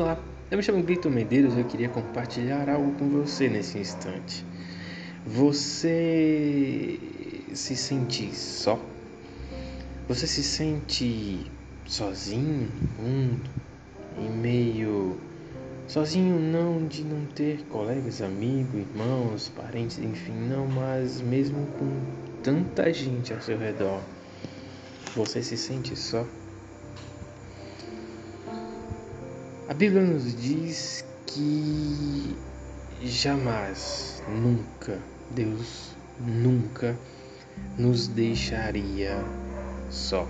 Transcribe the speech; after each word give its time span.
Olá, 0.00 0.18
eu 0.50 0.56
me 0.56 0.62
chamo 0.62 0.82
Vitor 0.82 1.12
Medeiros 1.12 1.52
e 1.54 1.58
eu 1.58 1.64
queria 1.66 1.90
compartilhar 1.90 2.70
algo 2.70 2.92
com 2.92 3.10
você 3.10 3.50
nesse 3.50 3.76
instante. 3.76 4.46
Você 5.26 6.98
se 7.52 7.76
sente 7.76 8.34
só? 8.34 8.80
Você 10.08 10.26
se 10.26 10.42
sente 10.42 11.52
sozinho 11.84 12.70
no 12.98 13.04
mundo, 13.04 13.50
em 14.16 14.30
meio 14.30 15.18
sozinho 15.86 16.40
não 16.40 16.86
de 16.86 17.04
não 17.04 17.26
ter 17.26 17.62
colegas, 17.64 18.22
amigos, 18.22 18.80
irmãos, 18.80 19.50
parentes, 19.50 19.98
enfim, 19.98 20.32
não, 20.32 20.66
mas 20.66 21.20
mesmo 21.20 21.66
com 21.78 21.90
tanta 22.42 22.90
gente 22.90 23.34
ao 23.34 23.42
seu 23.42 23.58
redor, 23.58 24.00
você 25.14 25.42
se 25.42 25.58
sente 25.58 25.94
só? 25.94 26.26
A 29.70 29.72
Bíblia 29.72 30.02
nos 30.02 30.34
diz 30.34 31.04
que 31.26 32.34
jamais, 33.04 34.20
nunca, 34.28 34.98
Deus 35.30 35.92
nunca 36.18 36.98
nos 37.78 38.08
deixaria 38.08 39.24
só. 39.88 40.28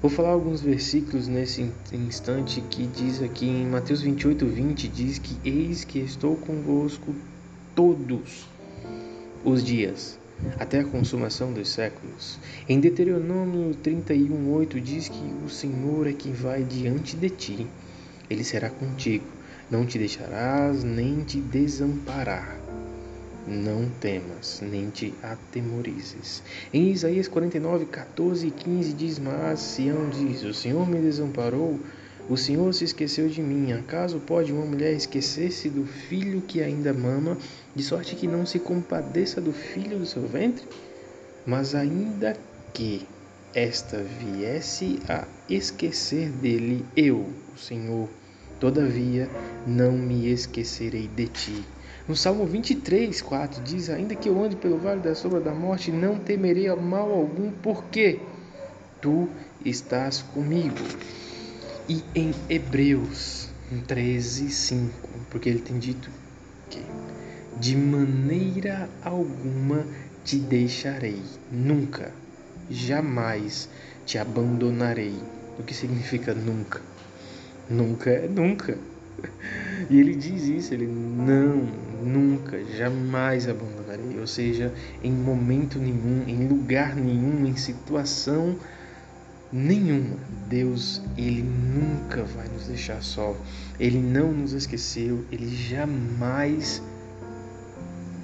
Vou 0.00 0.10
falar 0.10 0.30
alguns 0.30 0.62
versículos 0.62 1.28
nesse 1.28 1.70
instante 1.92 2.62
que 2.62 2.86
diz 2.86 3.22
aqui 3.22 3.46
em 3.46 3.66
Mateus 3.66 4.00
28, 4.00 4.46
20, 4.46 4.88
diz 4.88 5.18
que 5.18 5.36
eis 5.46 5.84
que 5.84 5.98
estou 5.98 6.36
convosco 6.36 7.14
todos 7.74 8.48
os 9.44 9.62
dias, 9.62 10.18
até 10.58 10.80
a 10.80 10.84
consumação 10.84 11.52
dos 11.52 11.68
séculos. 11.68 12.38
Em 12.66 12.80
Deuteronômio 12.80 13.74
31, 13.74 14.54
8 14.54 14.80
diz 14.80 15.06
que 15.10 15.34
o 15.44 15.50
Senhor 15.50 16.06
é 16.06 16.14
quem 16.14 16.32
vai 16.32 16.64
diante 16.64 17.14
de 17.14 17.28
ti 17.28 17.66
ele 18.28 18.44
será 18.44 18.70
contigo, 18.70 19.26
não 19.70 19.84
te 19.84 19.98
deixarás 19.98 20.84
nem 20.84 21.24
te 21.24 21.40
desamparar. 21.40 22.58
Não 23.46 23.88
temas, 24.00 24.60
nem 24.60 24.90
te 24.90 25.14
atemorizes. 25.22 26.42
Em 26.72 26.90
Isaías 26.90 27.28
49, 27.28 27.86
14 27.86 28.48
e 28.48 28.50
15 28.50 28.92
diz: 28.92 29.18
Mas 29.20 29.60
Sião 29.60 30.10
diz: 30.10 30.42
O 30.42 30.52
Senhor 30.52 30.88
me 30.88 31.00
desamparou, 31.00 31.78
o 32.28 32.36
Senhor 32.36 32.74
se 32.74 32.82
esqueceu 32.82 33.28
de 33.28 33.40
mim. 33.40 33.72
Acaso 33.72 34.18
pode 34.18 34.52
uma 34.52 34.66
mulher 34.66 34.92
esquecer-se 34.94 35.70
do 35.70 35.84
filho 35.84 36.42
que 36.42 36.60
ainda 36.60 36.92
mama, 36.92 37.38
de 37.72 37.84
sorte 37.84 38.16
que 38.16 38.26
não 38.26 38.44
se 38.44 38.58
compadeça 38.58 39.40
do 39.40 39.52
filho 39.52 39.96
do 39.96 40.06
seu 40.06 40.26
ventre? 40.26 40.66
Mas 41.46 41.72
ainda 41.72 42.36
que 42.74 43.06
esta 43.54 44.02
viesse 44.02 45.00
a 45.08 45.24
esquecer 45.48 46.30
dele, 46.30 46.84
eu, 46.96 47.26
o 47.54 47.58
Senhor, 47.58 48.08
todavia 48.60 49.28
não 49.66 49.92
me 49.92 50.30
esquecerei 50.30 51.08
de 51.08 51.28
ti. 51.28 51.64
No 52.08 52.14
Salmo 52.14 52.46
23, 52.46 53.20
4 53.20 53.62
diz: 53.62 53.90
Ainda 53.90 54.14
que 54.14 54.28
eu 54.28 54.42
ande 54.42 54.56
pelo 54.56 54.78
vale 54.78 55.00
da 55.00 55.14
sombra 55.14 55.40
da 55.40 55.52
morte, 55.52 55.90
não 55.90 56.18
temerei 56.18 56.68
mal 56.76 57.10
algum, 57.10 57.50
porque 57.50 58.20
tu 59.00 59.28
estás 59.64 60.22
comigo. 60.22 60.76
E 61.88 62.02
em 62.14 62.32
Hebreus 62.48 63.48
13, 63.86 64.50
5, 64.50 65.08
porque 65.30 65.48
ele 65.48 65.60
tem 65.60 65.78
dito 65.78 66.10
que 66.70 66.82
de 67.58 67.76
maneira 67.76 68.88
alguma 69.02 69.86
te 70.24 70.36
deixarei, 70.36 71.22
nunca 71.50 72.12
jamais 72.70 73.68
te 74.04 74.18
abandonarei. 74.18 75.14
O 75.58 75.62
que 75.62 75.74
significa 75.74 76.34
nunca? 76.34 76.80
Nunca 77.68 78.10
é 78.10 78.28
nunca. 78.28 78.78
E 79.88 79.98
ele 79.98 80.14
diz 80.14 80.44
isso, 80.44 80.74
ele 80.74 80.86
não, 80.86 81.68
nunca, 82.02 82.62
jamais 82.76 83.48
abandonarei. 83.48 84.18
Ou 84.18 84.26
seja, 84.26 84.72
em 85.02 85.12
momento 85.12 85.78
nenhum, 85.78 86.24
em 86.26 86.46
lugar 86.46 86.94
nenhum, 86.94 87.46
em 87.46 87.56
situação 87.56 88.56
nenhuma, 89.52 90.16
Deus, 90.48 91.00
ele 91.16 91.42
nunca 91.42 92.22
vai 92.24 92.46
nos 92.48 92.66
deixar 92.66 93.02
só. 93.02 93.36
Ele 93.80 93.98
não 93.98 94.32
nos 94.32 94.52
esqueceu, 94.52 95.24
ele 95.32 95.48
jamais 95.54 96.82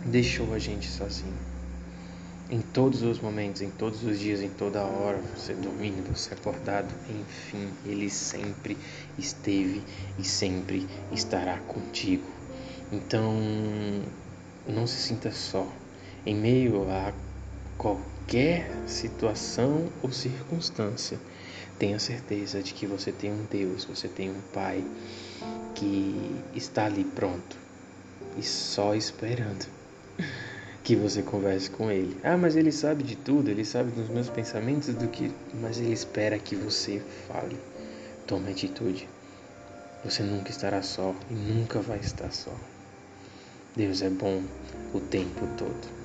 deixou 0.04 0.52
a 0.52 0.58
gente 0.58 0.88
sozinho 0.88 1.51
em 2.52 2.60
todos 2.60 3.02
os 3.02 3.18
momentos, 3.18 3.62
em 3.62 3.70
todos 3.70 4.04
os 4.04 4.18
dias, 4.18 4.42
em 4.42 4.50
toda 4.50 4.82
hora, 4.82 5.18
você 5.34 5.54
dormindo, 5.54 6.14
você 6.14 6.34
acordado, 6.34 6.92
enfim, 7.08 7.70
Ele 7.86 8.10
sempre 8.10 8.76
esteve 9.18 9.82
e 10.18 10.22
sempre 10.24 10.86
estará 11.10 11.56
contigo. 11.60 12.26
Então, 12.92 13.32
não 14.68 14.86
se 14.86 14.98
sinta 14.98 15.32
só. 15.32 15.66
Em 16.26 16.34
meio 16.34 16.90
a 16.90 17.14
qualquer 17.78 18.70
situação 18.86 19.88
ou 20.02 20.12
circunstância, 20.12 21.18
tenha 21.78 21.98
certeza 21.98 22.62
de 22.62 22.74
que 22.74 22.86
você 22.86 23.10
tem 23.10 23.32
um 23.32 23.46
Deus, 23.50 23.86
você 23.86 24.08
tem 24.08 24.28
um 24.28 24.40
Pai 24.52 24.84
que 25.74 26.38
está 26.54 26.84
ali 26.84 27.02
pronto 27.02 27.56
e 28.36 28.42
só 28.42 28.94
esperando 28.94 29.66
que 30.82 30.96
você 30.96 31.22
converse 31.22 31.70
com 31.70 31.90
ele. 31.90 32.16
Ah, 32.24 32.36
mas 32.36 32.56
ele 32.56 32.72
sabe 32.72 33.04
de 33.04 33.16
tudo, 33.16 33.50
ele 33.50 33.64
sabe 33.64 33.90
dos 33.92 34.08
meus 34.08 34.28
pensamentos, 34.28 34.94
do 34.94 35.08
que, 35.08 35.32
mas 35.54 35.78
ele 35.78 35.92
espera 35.92 36.38
que 36.38 36.56
você 36.56 37.00
fale. 37.28 37.56
Tome 38.26 38.50
atitude. 38.50 39.08
Você 40.04 40.22
nunca 40.22 40.50
estará 40.50 40.82
só 40.82 41.14
e 41.30 41.34
nunca 41.34 41.80
vai 41.80 41.98
estar 41.98 42.32
só. 42.32 42.54
Deus 43.76 44.02
é 44.02 44.10
bom 44.10 44.42
o 44.92 45.00
tempo 45.00 45.46
todo. 45.56 46.01